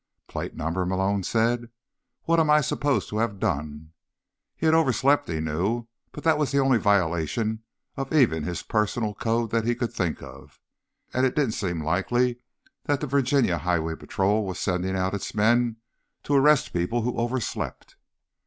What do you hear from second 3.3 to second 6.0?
done?" He'd overslept, he knew,